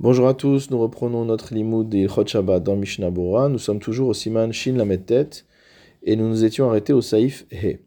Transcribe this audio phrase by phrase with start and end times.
[0.00, 3.48] Bonjour à tous, nous reprenons notre limoud d'Ilchot Shabbat dans Mishnah Bora.
[3.48, 5.08] Nous sommes toujours au Siman Shin Lamed
[6.02, 7.78] et nous nous étions arrêtés au Saïf He.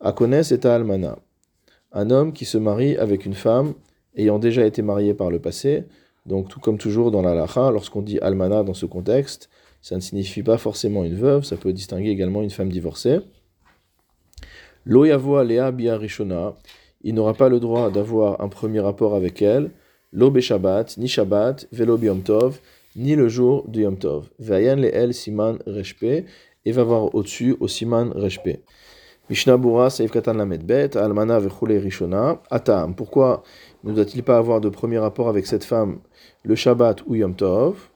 [0.00, 1.20] Akones et Almana.
[1.92, 3.74] Un homme qui se marie avec une femme
[4.16, 5.84] ayant déjà été mariée par le passé.
[6.26, 9.48] Donc, tout comme toujours dans la lacha, lorsqu'on dit Almana dans ce contexte,
[9.80, 13.20] ça ne signifie pas forcément une veuve, ça peut distinguer également une femme divorcée.
[14.84, 16.56] Lo Lea Bia Rishona.
[17.02, 19.70] Il n'aura pas le droit d'avoir un premier rapport avec elle
[20.16, 22.58] lo Shabbat, ni Shabbat, velo Yom Tov,
[22.96, 24.30] ni le jour de Yom Tov.
[24.38, 26.24] Vayan le el siman reshpe,
[26.64, 28.62] et va voir au-dessus au siman reshpe.
[29.28, 32.94] Mishnah Bura, Seif Katan Lamed Bet, Almana vechule Rishona, Atam.
[32.94, 33.42] Pourquoi
[33.84, 35.98] ne doit-il pas avoir de premier rapport avec cette femme
[36.44, 37.90] le Shabbat ou Yom Tov?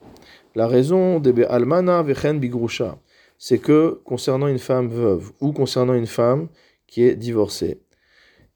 [0.53, 2.99] La raison de Almana vechen bigrusha,
[3.39, 6.49] c'est que concernant une femme veuve ou concernant une femme
[6.85, 7.81] qui est divorcée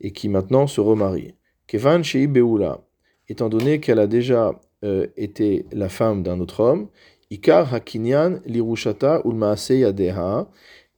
[0.01, 1.33] et qui maintenant se remarie,
[1.65, 2.84] Kevan Shei Beula,
[3.29, 6.87] étant donné qu'elle a déjà euh, été la femme d'un autre homme,
[7.31, 9.21] Ikar Hakinyan Lirushata
[9.69, 10.47] Yadeha,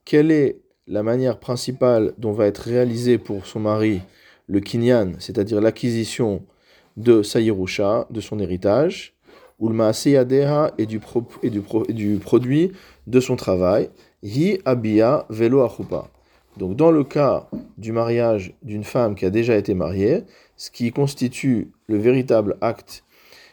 [0.04, 4.02] quelle est la manière principale dont va être réalisé pour son mari
[4.48, 6.44] le kinyan, c'est-à-dire l'acquisition
[6.96, 9.14] de sa de son héritage,
[9.60, 11.00] Ulmaase Yadeha et du,
[11.90, 12.72] du produit
[13.08, 13.90] de son travail,
[14.24, 15.68] Hi Abia Velo.
[16.58, 17.48] Donc dans le cas
[17.78, 20.24] du mariage d'une femme qui a déjà été mariée,
[20.58, 23.04] ce qui constitue le véritable acte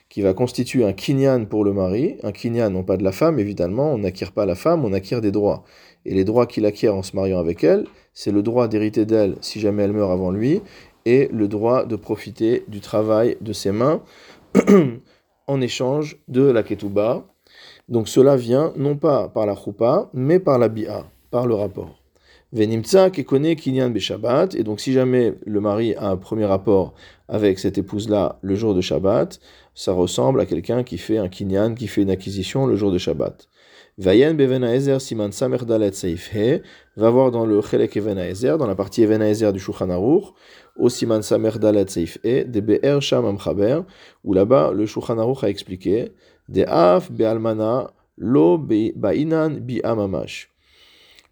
[0.08, 3.38] qui va constituer un kinyan pour le mari, un kinyan non pas de la femme
[3.38, 5.64] évidemment, on n'acquiert pas la femme, on acquiert des droits.
[6.04, 9.36] Et les droits qu'il acquiert en se mariant avec elle, c'est le droit d'hériter d'elle
[9.40, 10.62] si jamais elle meurt avant lui,
[11.04, 14.02] et le droit de profiter du travail de ses mains
[15.46, 17.26] en échange de la ketouba.
[17.88, 22.03] Donc cela vient non pas par la choupa, mais par la bi'a, par le rapport.
[22.54, 26.94] Venimtsa qui connaît Kinyan Shabbat, et donc si jamais le mari a un premier rapport
[27.28, 29.40] avec cette épouse-là le jour de Shabbat,
[29.74, 32.98] ça ressemble à quelqu'un qui fait un Kinyan, qui fait une acquisition le jour de
[32.98, 33.48] Shabbat.
[33.98, 36.62] Vayen Bevenaezer Siman Samerdalet Seif He,
[36.96, 40.26] va voir dans le Chelek Evenaezer, dans la partie Evenaezer du Shulchan Aruch,
[40.76, 43.80] au Siman Samerdalet Seif He, de Be'er Sham Amchaber,
[44.22, 46.12] où là-bas le Shulchan Aruch a expliqué,
[46.48, 50.53] de Af Be'almana Lo Ba'inan Bi'amamash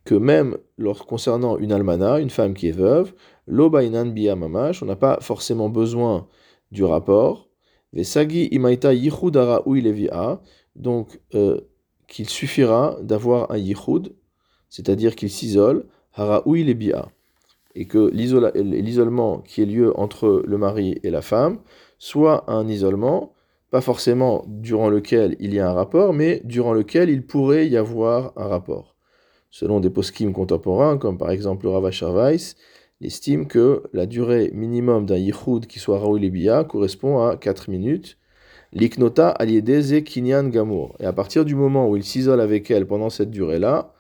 [0.05, 3.13] que même lorsque concernant une almana, une femme qui est veuve,
[3.47, 6.27] l'obainan on n'a pas forcément besoin
[6.71, 7.49] du rapport.
[7.93, 9.63] Vesagi imaita yichudara
[10.75, 11.61] donc euh,
[12.09, 14.15] qu'il suffira d'avoir un yichud,
[14.71, 16.43] c'est-à-dire qu'il s'isole, hara
[17.75, 21.61] et que l'isolement qui est lieu entre le mari et la femme
[21.99, 23.33] soit un isolement,
[23.71, 27.77] pas forcément durant lequel il y a un rapport, mais durant lequel il pourrait y
[27.77, 28.92] avoir un rapport
[29.53, 32.57] selon des poskim contemporains, comme par exemple le Ravash Weiss,
[33.01, 38.19] estime que la durée minimum d'un yichud qui soit Raoul Bia correspond à 4 minutes.
[38.73, 40.97] L'iknota aliedeze kinyan gamour.
[40.99, 43.93] Et à partir du moment où il s'isole avec elle pendant cette durée-là,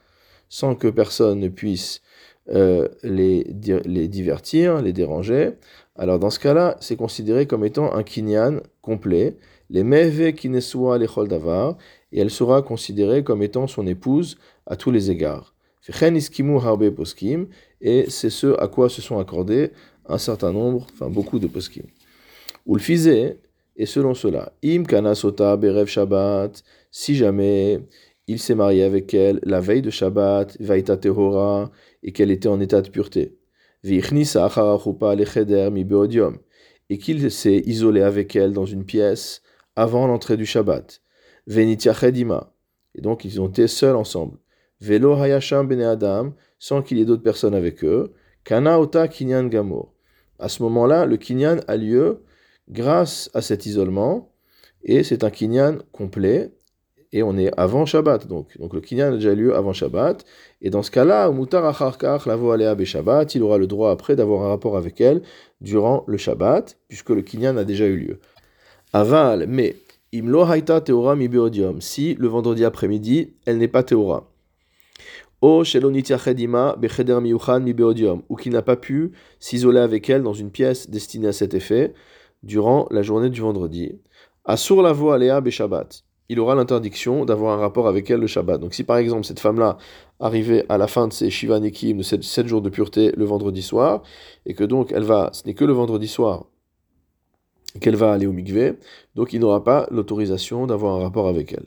[0.49, 2.01] sans que personne ne puisse
[2.49, 3.47] euh, les,
[3.85, 5.53] les divertir, les déranger,
[5.97, 9.37] alors dans ce cas-là, c'est considéré comme étant un kinyan complet.
[9.69, 11.77] Les meve kinesua les davar,
[12.12, 15.55] et elle sera considérée comme étant son épouse à tous les égards.
[17.81, 19.73] Et c'est ce à quoi se sont accordés
[20.06, 21.84] un certain nombre, enfin beaucoup de poskim.
[22.67, 23.37] Le
[23.75, 27.81] et selon cela, im kana sota berev Shabbat, si jamais
[28.27, 31.71] il s'est marié avec elle la veille de Shabbat, vaita tehora,
[32.03, 33.39] et qu'elle était en état de pureté,
[33.84, 34.00] et
[36.99, 39.43] qu'il s'est isolé avec elle dans une pièce
[39.75, 41.00] avant l'entrée du Shabbat,
[41.47, 41.95] venitia
[42.95, 44.39] et donc ils ont été seuls ensemble.
[44.81, 48.13] Velo hayasham bene adam, sans qu'il y ait d'autres personnes avec eux.
[48.45, 49.93] Kana ota kinyan gamor.
[50.39, 52.23] À ce moment-là, le kinyan a lieu
[52.69, 54.33] grâce à cet isolement,
[54.83, 56.53] et c'est un kinyan complet,
[57.13, 58.59] et on est avant Shabbat, donc.
[58.59, 60.25] Donc le kinyan a déjà lieu avant Shabbat,
[60.61, 64.43] et dans ce cas-là, mutar acharkar lavo alea Shabbat, il aura le droit après d'avoir
[64.43, 65.23] un rapport avec elle
[65.61, 68.19] durant le Shabbat, puisque le kinyan a déjà eu lieu.
[68.93, 69.77] Aval, mais
[71.81, 74.29] si le vendredi après-midi, elle n'est pas teora
[75.41, 75.64] ou
[78.37, 81.94] qui n'a pas pu s'isoler avec elle dans une pièce destinée à cet effet
[82.43, 83.99] durant la journée du vendredi.
[84.44, 85.19] Assur la voix.
[86.29, 88.61] Il aura l'interdiction d'avoir un rapport avec elle le Shabbat.
[88.61, 89.79] Donc si par exemple cette femme-là
[90.20, 93.62] arrivait à la fin de ses Shiva Nekim, de 7 jours de pureté le vendredi
[93.62, 94.03] soir,
[94.44, 96.44] et que donc elle va, ce n'est que le vendredi soir
[97.81, 98.75] qu'elle va aller au mikveh,
[99.15, 101.67] donc il n'aura pas l'autorisation d'avoir un rapport avec elle.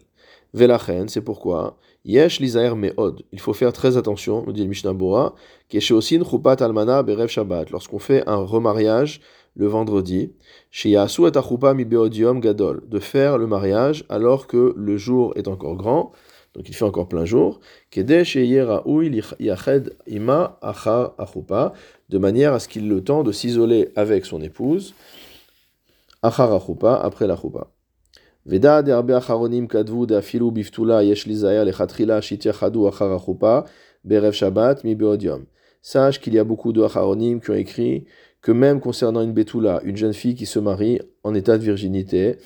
[0.54, 1.78] Velachen, c'est pourquoi?
[2.06, 3.24] Yesh lizaer meod.
[3.32, 5.34] Il faut faire très attention, nous dit le Mishnah Bora,
[5.70, 7.72] kesheosin chupat almana berev Shabbat.
[7.72, 9.22] Lorsqu'on fait un remariage
[9.56, 10.32] le vendredi,
[10.70, 15.48] chez Yasu et mi beodium gadol, de faire le mariage alors que le jour est
[15.48, 16.12] encore grand,
[16.54, 17.60] donc il fait encore plein jour,
[17.96, 20.60] ima
[22.10, 24.94] de manière à ce qu'il ait le temps de s'isoler avec son épouse,
[26.22, 26.48] après
[27.28, 27.72] la chupa.
[28.46, 33.66] Veda de arbe acharonim kadvu de afilu biftula yesh lizaya lechatrila chadu achar achupa,
[34.04, 35.46] berev shabbat mi beodium.
[35.82, 38.06] Sache qu'il y a beaucoup de acharonim qui ont écrit
[38.42, 42.38] que même concernant une Betula, une jeune fille qui se marie en état de virginité,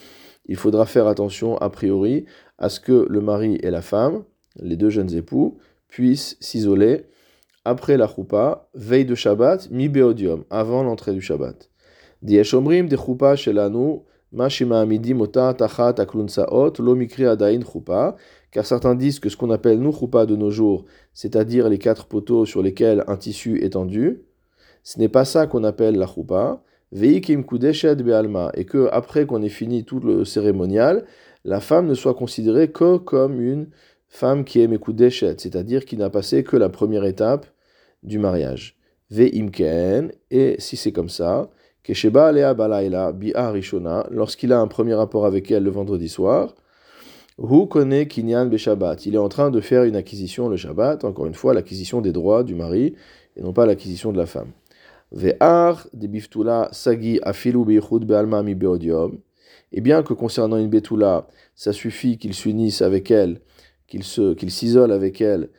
[0.45, 2.24] il faudra faire attention a priori
[2.57, 4.24] à ce que le mari et la femme,
[4.56, 5.57] les deux jeunes époux,
[5.89, 7.06] puissent s'isoler
[7.65, 11.69] après la choupa, veille de Shabbat, mi beodium, avant l'entrée du Shabbat.
[18.51, 22.07] Car certains disent que ce qu'on appelle nous choupa de nos jours, c'est-à-dire les quatre
[22.07, 24.24] poteaux sur lesquels un tissu est tendu,
[24.83, 26.63] ce n'est pas ça qu'on appelle la choupa.
[26.92, 28.51] Veikim be'alma.
[28.56, 31.06] Et que, après qu'on ait fini tout le cérémonial,
[31.45, 33.69] la femme ne soit considérée que comme une
[34.07, 37.45] femme qui est mekudeshet, c'est-à-dire qui n'a passé que la première étape
[38.01, 38.77] du mariage.
[39.12, 40.12] Ve'imken.
[40.31, 41.50] Et si c'est comme ça,
[41.84, 46.56] Kesheba alea balaila bi'a rishona, lorsqu'il a un premier rapport avec elle le vendredi soir,
[47.42, 48.58] Hu connaît kinyan be
[49.06, 52.12] Il est en train de faire une acquisition le Shabbat, encore une fois, l'acquisition des
[52.12, 52.96] droits du mari
[53.38, 54.52] et non pas l'acquisition de la femme.
[55.12, 55.88] Ve'ar
[56.72, 57.64] sagi afilu
[58.02, 59.20] be'alma mi beodium.
[59.72, 63.40] Et bien que concernant une betula, ça suffit qu'il s'unisse avec elle,
[63.88, 65.50] qu'il se, qu'il s'isole avec elle,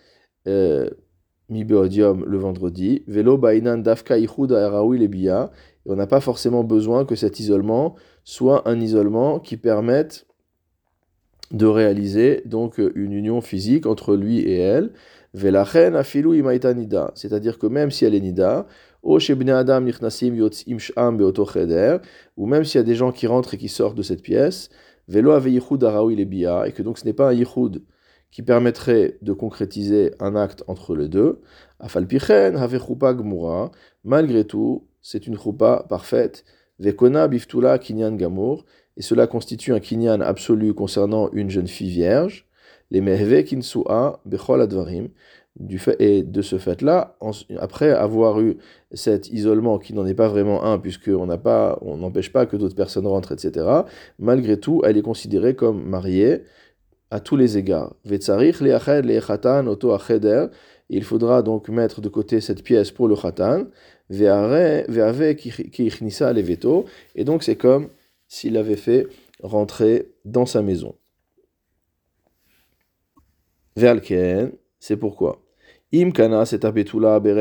[0.47, 0.91] euh,
[1.51, 3.03] mi beodium le vendredi.
[3.07, 5.51] Velo bainan dafka ichud le biya.
[5.87, 10.27] Et on n'a pas forcément besoin que cet isolement soit un isolement qui permette
[11.51, 14.93] de réaliser donc une union physique entre lui et elle.
[15.35, 17.13] Velachen afilu imaita nida.
[17.15, 18.67] C'est-à-dire que même si elle est nida,
[19.03, 19.23] ou même
[22.65, 24.71] s'il y a des gens qui rentrent et qui sortent de cette pièce,
[25.09, 27.83] velo lebia, et que donc ce n'est pas un yichud
[28.31, 31.41] qui permettrait de concrétiser un acte entre les deux.
[31.81, 33.71] Afalpichen gmura,
[34.05, 36.45] malgré tout, c'est une choupa parfaite.
[36.79, 38.65] Vekona biftula kinyan gamur,
[38.97, 42.47] et cela constitue un kinyan absolu concernant une jeune fille vierge.
[42.91, 43.45] Les mehve
[44.25, 45.09] bechol advarim,
[45.59, 47.17] du fait, et de ce fait-là,
[47.59, 48.57] après avoir eu
[48.93, 52.57] cet isolement qui n'en est pas vraiment un, puisqu'on n'a pas, on n'empêche pas que
[52.57, 53.67] d'autres personnes rentrent, etc.,
[54.19, 56.43] malgré tout, elle est considérée comme mariée
[57.11, 57.95] à tous les égards.
[60.93, 63.67] Il faudra donc mettre de côté cette pièce pour le khatan,
[67.15, 67.89] et donc c'est comme
[68.27, 69.07] s'il avait fait
[69.43, 70.97] rentrer dans sa maison.
[73.77, 75.43] C'est pourquoi?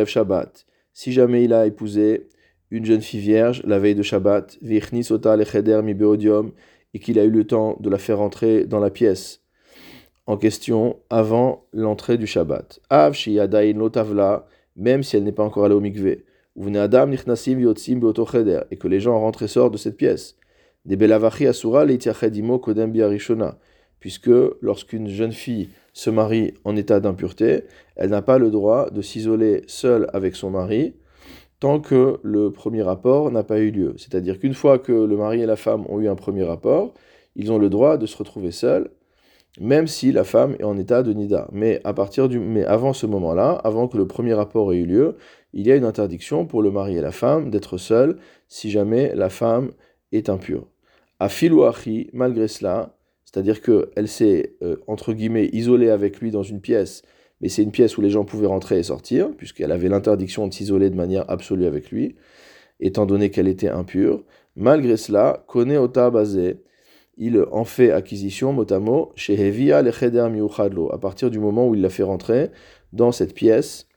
[0.05, 0.65] Shabbat.
[0.93, 2.29] Si jamais il a épousé
[2.71, 6.51] une jeune fille vierge la veille de Shabbat, mi beodium,
[6.93, 9.38] et qu'il a eu le temps de la faire entrer dans la pièce
[10.29, 12.79] en question avant l'entrée du Shabbat.
[12.91, 13.15] Av
[13.75, 14.45] lotavla,
[14.75, 16.23] même si elle n'est pas encore allée au mikveh.
[16.75, 17.99] adam nichnasim yotzim
[18.69, 20.35] et que les gens rentrent et sortent de cette pièce.
[20.85, 23.57] Des belavachi asura leitiachedimo kodem biarishona,
[23.99, 24.29] puisque
[24.61, 27.63] lorsqu'une jeune fille se marie en état d'impureté,
[27.95, 30.93] elle n'a pas le droit de s'isoler seule avec son mari
[31.59, 33.95] tant que le premier rapport n'a pas eu lieu.
[33.97, 36.93] C'est-à-dire qu'une fois que le mari et la femme ont eu un premier rapport,
[37.35, 38.91] ils ont le droit de se retrouver seuls,
[39.59, 41.47] même si la femme est en état de nida.
[41.51, 44.85] Mais, à partir du, mais avant ce moment-là, avant que le premier rapport ait eu
[44.85, 45.17] lieu,
[45.53, 49.13] il y a une interdiction pour le mari et la femme d'être seuls si jamais
[49.15, 49.71] la femme
[50.11, 50.67] est impure.
[51.19, 56.61] A filouachi, malgré cela, c'est-à-dire qu'elle s'est, euh, entre guillemets, isolée avec lui dans une
[56.61, 57.03] pièce,
[57.41, 60.53] mais c'est une pièce où les gens pouvaient rentrer et sortir, puisqu'elle avait l'interdiction de
[60.53, 62.15] s'isoler de manière absolue avec lui,
[62.79, 64.23] étant donné qu'elle était impure.
[64.55, 66.61] Malgré cela, connaît Ota Bazé,
[67.19, 69.83] il en fait acquisition, motamo, chez Hevia
[70.29, 72.49] Miuchadlo, à partir du moment où il l'a fait rentrer
[72.93, 73.87] dans cette pièce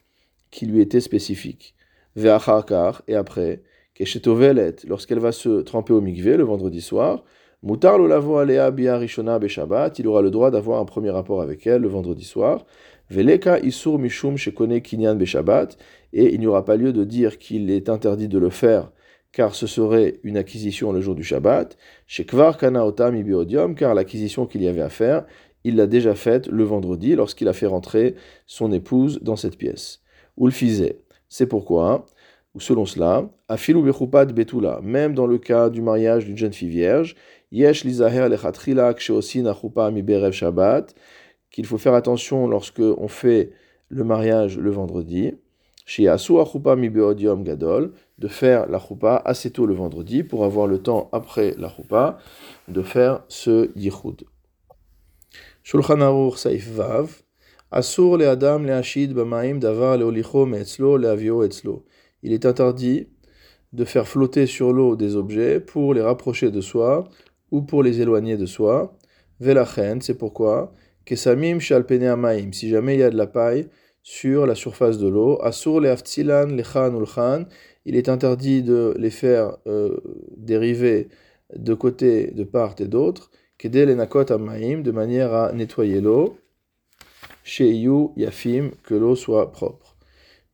[0.50, 1.76] qui lui était spécifique.
[2.16, 3.62] Ve'acharkar, et après,
[3.94, 7.24] Keshetovelet, lorsqu'elle va se tremper au mikvé le vendredi soir,
[7.62, 11.42] Mutar lo lavo alea bia rishona Shabbat, il aura le droit d'avoir un premier rapport
[11.42, 12.66] avec elle le vendredi soir.
[13.08, 15.78] Veleka isur mishum shekone kinyan Shabbat,
[16.12, 18.90] et il n'y aura pas lieu de dire qu'il est interdit de le faire,
[19.32, 21.76] car ce serait une acquisition le jour du Shabbat.
[22.06, 25.24] Shekvar kana otam biodium, car l'acquisition qu'il y avait à faire,
[25.64, 28.14] il l'a déjà faite le vendredi lorsqu'il a fait rentrer
[28.46, 30.00] son épouse dans cette pièce.
[30.36, 30.52] Ou le
[31.28, 32.06] C'est pourquoi,
[32.54, 36.68] ou selon cela, afilu bechupad betula, même dans le cas du mariage d'une jeune fille
[36.68, 37.16] vierge,
[37.52, 37.86] Yesh
[40.32, 40.94] Shabbat,
[41.50, 43.50] qu'il faut faire attention lorsque on fait
[43.88, 45.34] le mariage le vendredi.
[45.84, 46.32] chez Asu
[46.76, 47.92] mi beodium gadol,
[48.22, 52.18] de faire la choupa assez tôt le vendredi pour avoir le temps après la choupa
[52.68, 54.22] de faire ce yichud.
[55.64, 57.22] Shulchan Aruch Saif Vav,
[57.72, 61.84] Asur le Adam le Hashid b'maim davar le olicho me'etzlo le avio etzlo.
[62.22, 63.08] Il est interdit
[63.72, 67.08] de faire flotter sur l'eau des objets pour les rapprocher de soi
[67.50, 68.96] ou pour les éloigner de soi.
[69.40, 70.72] Velachen, c'est pourquoi,
[71.04, 73.68] kesamim shalpene maim, si jamais il y a de la paille
[74.02, 77.46] sur la surface de l'eau, asur le aftsilan lechan ulchan,
[77.84, 79.98] il est interdit de les faire euh,
[80.36, 81.08] dériver
[81.56, 83.30] de côté, de part et d'autre,
[83.62, 86.38] de manière à nettoyer l'eau,
[87.44, 89.96] chez yu yafim, que l'eau soit propre.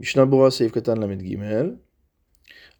[0.00, 1.78] Mishnah Bora Seif Katan Lamed Gimel.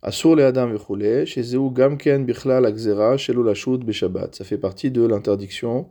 [0.03, 4.35] Asur le Adam vechule, chez Zeu Gamken Bichlal Akzera, Shelo Lashut Beshabbat.
[4.35, 5.89] Ça fait partie de l'interdiction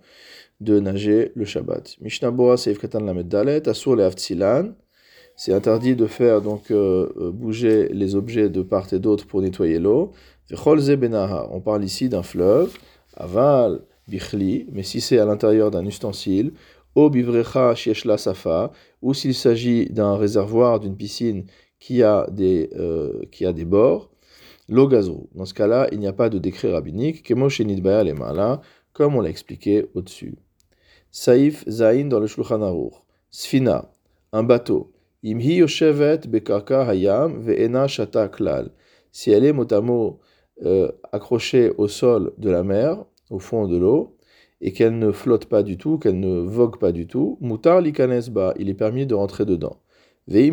[0.61, 1.97] de nager le Shabbat.
[2.01, 3.67] Mishnah Bora Seif Katan Lamed Dalet.
[3.67, 4.73] Asur le Avtsilan.
[5.39, 9.39] C'est interdit de faire donc euh, euh, bouger les objets de part et d'autre pour
[9.39, 10.11] nettoyer l'eau.
[10.51, 12.75] On parle ici d'un fleuve.
[13.15, 14.65] Aval Bichli.
[14.71, 16.53] Mais si c'est à l'intérieur d'un ustensile.
[16.95, 18.71] O Bivrecha Shieshla Safa.
[19.03, 21.45] Ou s'il s'agit d'un réservoir, d'une piscine
[21.79, 24.09] qui a des, euh, qui a des bords.
[24.69, 27.31] Dans ce cas-là, il n'y a pas de décret rabbinique,
[28.91, 30.35] comme on l'a expliqué au-dessus.
[31.11, 32.93] Saïf Zain dans le Shulchan Aruch.
[33.29, 33.91] Sfina,
[34.33, 34.91] un bateau.
[35.23, 35.31] Si
[39.31, 40.19] elle est motamo
[40.63, 44.17] euh, accrochée au sol de la mer, au fond de l'eau,
[44.61, 48.53] et qu'elle ne flotte pas du tout, qu'elle ne vogue pas du tout, mutar likanesba,
[48.59, 49.77] il est permis de rentrer dedans.
[50.27, 50.51] Mais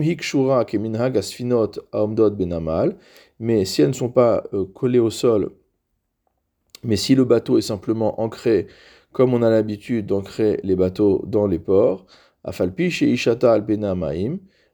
[3.64, 5.50] si elles ne sont pas euh, collées au sol,
[6.82, 8.66] mais si le bateau est simplement ancré,
[9.12, 12.06] comme on a l'habitude d'ancrer les bateaux dans les ports,
[12.44, 13.64] afalpi chez ishata al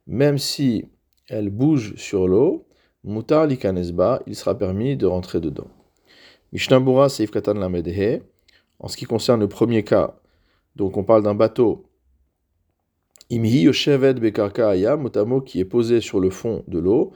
[0.07, 0.85] même si
[1.27, 2.67] elle bouge sur l'eau,
[3.03, 5.67] mutar likanesba, il sera permis de rentrer dedans.
[6.51, 8.21] Mishnabura seif katan lamedhe,
[8.79, 10.19] en ce qui concerne le premier cas,
[10.75, 11.85] donc on parle d'un bateau
[13.31, 17.13] Imhi yoshevet bekarka motamo qui est posé sur le fond de l'eau,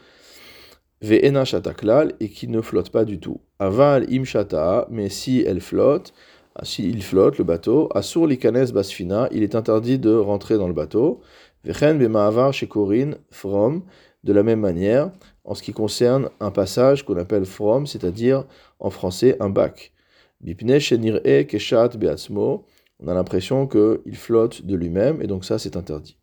[1.02, 3.42] ve'ena shataklal, et qui ne flotte pas du tout.
[3.60, 6.14] Aval im shata, mais si elle flotte,
[6.56, 10.70] ah, si il flotte, le bateau, asur likanes basfina, il est interdit de rentrer dans
[10.70, 11.20] le bateau.
[11.66, 13.84] Vechen bemaavar shekorin from,
[14.24, 15.12] de la même manière,
[15.44, 18.46] en ce qui concerne un passage qu'on appelle from, c'est-à-dire
[18.80, 19.92] en français un bac.
[20.42, 22.66] Bipne shenir e keshat beatzmo,
[23.00, 26.18] on a l'impression qu'il flotte de lui-même, et donc ça c'est interdit.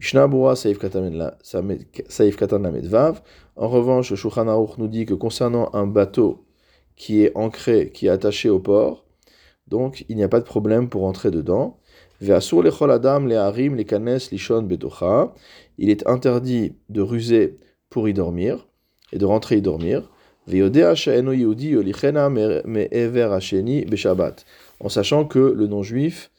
[0.00, 0.78] Saif
[2.36, 2.62] Katan.
[3.56, 6.44] En revanche, Shulchan Aruch nous dit que concernant un bateau
[6.96, 9.04] qui est ancré, qui est attaché au port,
[9.68, 11.78] donc il n'y a pas de problème pour entrer dedans.
[12.22, 12.28] Il
[15.88, 17.58] est interdit de ruser
[17.88, 18.68] pour y dormir
[19.12, 20.10] et de rentrer y dormir.
[24.80, 26.30] En sachant que le non-juif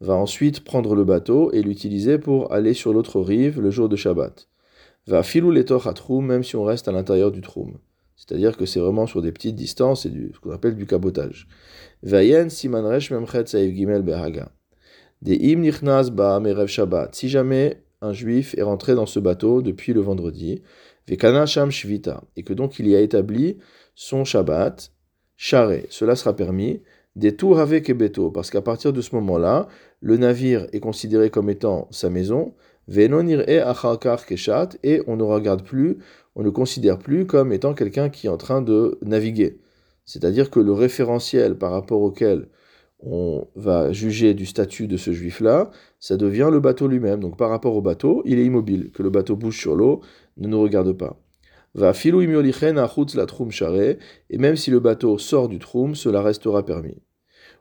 [0.00, 3.96] va ensuite prendre le bateau et l'utiliser pour aller sur l'autre rive le jour de
[3.96, 4.48] Shabbat.
[5.06, 5.64] Va filou les
[6.20, 7.78] même si on reste à l'intérieur du troum.
[8.16, 11.48] C'est-à-dire que c'est vraiment sur des petites distances et du, ce qu'on appelle du cabotage.
[12.02, 14.52] Vayen siman resh memchet saïf gimel behaga.
[15.22, 17.14] Des im nichnaz ba merev Shabbat.
[17.14, 20.62] Si jamais un juif est rentré dans ce bateau depuis le vendredi,
[21.06, 23.58] vekana sham shvita, et que donc il y a établi
[23.94, 24.92] son Shabbat,
[25.36, 26.82] charé, cela sera permis,
[27.16, 27.92] des tours avec
[28.32, 29.68] parce qu'à partir de ce moment-là,
[30.00, 32.54] le navire est considéré comme étant sa maison,
[32.88, 35.98] Venonir e achalkar keshat, et on ne regarde plus,
[36.34, 39.60] on ne considère plus comme étant quelqu'un qui est en train de naviguer.
[40.06, 42.48] C'est-à-dire que le référentiel par rapport auquel
[43.02, 47.20] on va juger du statut de ce juif-là, ça devient le bateau lui-même.
[47.20, 48.90] Donc par rapport au bateau, il est immobile.
[48.92, 50.00] Que le bateau bouge sur l'eau,
[50.36, 51.18] ne nous regarde pas.
[51.74, 53.50] Va filou la troum
[54.30, 57.00] et même si le bateau sort du troum, cela restera permis.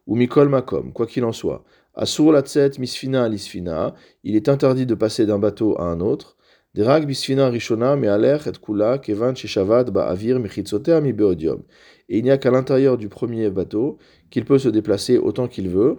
[0.07, 1.63] Ou mikol makom, quoi qu'il en soit.
[1.93, 3.93] Asur latzet misfina lisfina,
[4.23, 6.37] il est interdit de passer d'un bateau à un autre.
[6.75, 11.63] Derag bisfina rishona me'aler et kula kevan sheshavad ba'avir mechitzotea mi beodium.
[12.09, 13.97] Et il n'y a qu'à l'intérieur du premier bateau
[14.29, 15.97] qu'il peut se déplacer autant qu'il veut,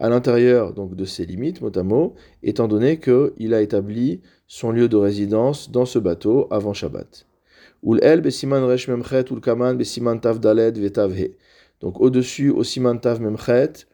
[0.00, 4.96] à l'intérieur donc de ses limites, mot étant donné qu'il a établi son lieu de
[4.96, 7.26] résidence dans ce bateau avant Shabbat.
[7.82, 10.78] Ul el besiman resh memchet ul kaman besiman tav daled.
[11.80, 13.86] Donc au-dessus, au siman tav memchet,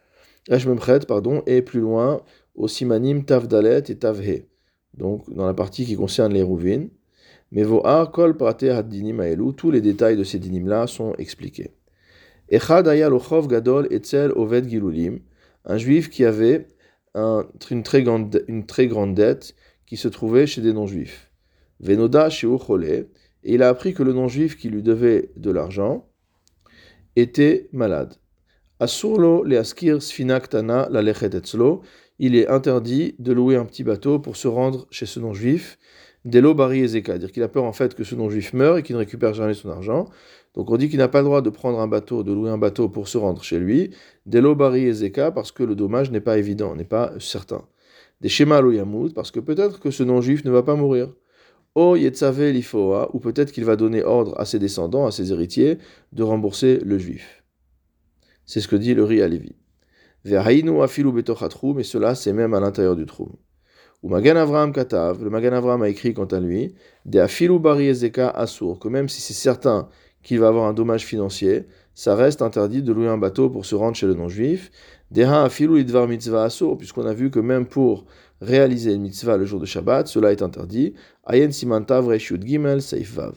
[0.49, 2.23] resh memchet, pardon, et plus loin,
[2.55, 4.45] au simanim tav dalet et tavhe.
[4.95, 6.91] Donc dans la partie qui concerne les rouvines.
[7.53, 11.73] Mais vo'ar kol prate haddinim aelu, tous les détails de ces dinim-là sont expliqués.
[12.49, 15.21] Echad gadol etzel oved gilulim,
[15.65, 16.69] un juif qui avait
[17.15, 19.55] un, une, très grande, dette
[19.87, 21.31] qui se trouvait chez des non-juifs.
[21.81, 22.29] Venoda
[23.43, 26.07] et il a appris que le non-juif qui lui devait de l'argent
[27.17, 28.15] était malade.
[28.81, 31.83] Asurlo le askir sfinaktana la etzlo,
[32.19, 35.77] il est interdit de louer un petit bateau pour se rendre chez ce non-juif,
[36.25, 38.95] delo bari ezeka, dire qu'il a peur en fait que ce non-juif meure et qu'il
[38.95, 40.07] ne récupère jamais son argent.
[40.55, 42.57] Donc on dit qu'il n'a pas le droit de prendre un bateau, de louer un
[42.57, 43.91] bateau pour se rendre chez lui,
[44.25, 47.67] delo bari ezeka, parce que le dommage n'est pas évident, n'est pas certain.
[48.23, 51.13] Des schémas yamud, parce que peut-être que ce non-juif ne va pas mourir.
[51.75, 55.77] O yetzave lifoa, ou peut-être qu'il va donner ordre à ses descendants, à ses héritiers,
[56.13, 57.40] de rembourser le juif.
[58.51, 59.55] C'est ce que dit le Ri Alevi.
[60.25, 63.31] Ve'hainu afilu et cela c'est même à l'intérieur du troum.
[64.03, 67.87] Ou Magan Avram Katav, le Magan Avram a écrit quant à lui, de afilu bari
[67.87, 69.89] ezeka asur, que même si c'est certain
[70.25, 73.77] qu'il va avoir un dommage financier, ça reste interdit de louer un bateau pour se
[73.77, 74.73] rendre chez le non-juif.
[75.13, 78.05] Deha afilu idvar mitzvah asur, puisqu'on a vu que même pour
[78.41, 80.95] réaliser une mitzvah le jour de Shabbat, cela est interdit.
[81.25, 83.37] Ayen simantav reshut gimel seif vav.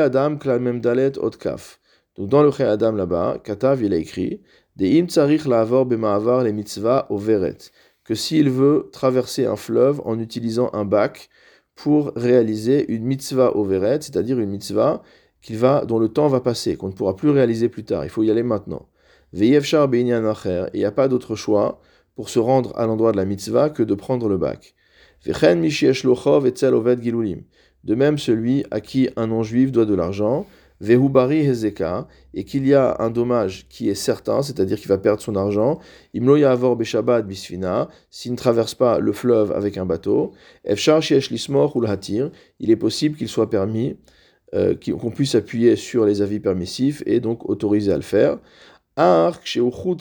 [0.00, 1.79] Adam klal mem dalet ot kaf.
[2.16, 4.40] Donc dans le Adam là-bas, Katav il a écrit
[4.76, 7.56] de im tsarich la'avor b'ma'avar les mitzvah au veret
[8.10, 11.28] que s'il veut traverser un fleuve en utilisant un bac
[11.76, 15.02] pour réaliser une mitzvah au veret, c'est-à-dire une mitzvah
[15.86, 18.04] dont le temps va passer, qu'on ne pourra plus réaliser plus tard.
[18.04, 18.88] Il faut y aller maintenant.
[19.32, 20.34] Ve'yevshar be'inyan.
[20.74, 21.80] Il n'y a pas d'autre choix
[22.16, 24.74] pour se rendre à l'endroit de la mitzvah que de prendre le bac.
[25.24, 25.62] Vechen
[26.04, 27.42] lochov etzel gilulim.
[27.84, 30.46] De même, celui à qui un non-juif doit de l'argent,
[30.80, 35.20] Vehubari Hezeka, et qu'il y a un dommage qui est certain, c'est-à-dire qu'il va perdre
[35.20, 35.78] son argent,
[36.14, 40.32] Imlo Yavor Beshabbat Bisfina, s'il ne traverse pas le fleuve avec un bateau,
[40.64, 43.96] Efshar Shesh Lismor ou Hatir, il est possible qu'il soit permis,
[44.54, 48.38] euh, qu'on puisse appuyer sur les avis permissifs et donc autorisé à le faire.
[48.96, 49.58] Ark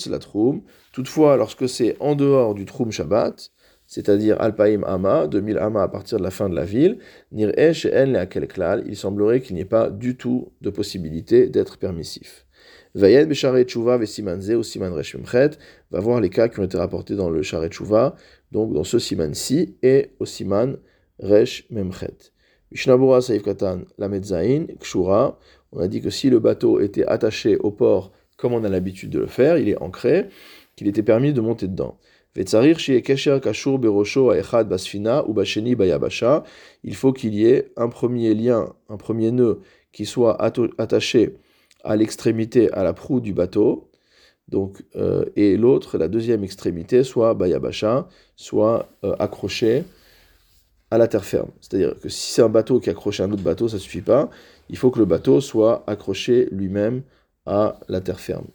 [0.10, 3.52] la Troum, toutefois, lorsque c'est en dehors du Troum Shabbat,
[3.90, 7.00] c'est-à-dire Alpaim Ama, 2000 Ama à partir de la fin de la ville,
[7.32, 12.46] il semblerait qu'il n'y ait pas du tout de possibilité d'être permissif.
[12.94, 15.18] Vayen Besharet Tshuva Vesimanze ou Siman Resh
[15.92, 18.16] va voir les cas qui ont été rapportés dans le Sharet Tshuva,
[18.52, 20.78] donc dans ce Siman-ci et au Siman
[21.18, 22.32] Resh Memchet.
[22.72, 25.40] Mishnabura Saif Katan Lamedzain, Kshura,
[25.72, 29.10] on a dit que si le bateau était attaché au port comme on a l'habitude
[29.10, 30.30] de le faire, il est ancré,
[30.76, 31.98] qu'il était permis de monter dedans.
[36.84, 39.62] Il faut qu'il y ait un premier lien, un premier nœud
[39.92, 40.42] qui soit
[40.78, 41.38] attaché
[41.84, 43.90] à l'extrémité, à la proue du bateau,
[44.50, 49.84] donc, euh, et l'autre, la deuxième extrémité, soit bayabasha, soit euh, accroché
[50.92, 51.50] à la terre ferme.
[51.62, 54.02] C'est-à-dire que si c'est un bateau qui accroche à un autre bateau, ça ne suffit
[54.02, 54.30] pas.
[54.70, 57.04] Il faut que le bateau soit accroché lui-même
[57.46, 58.48] à la terre ferme.